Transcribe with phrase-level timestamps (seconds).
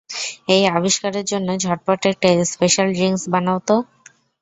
[0.55, 3.75] এই আবিষ্কারকের জন্য ঝটপট একটা স্পেশাল ড্রিংক্স বানাও তো!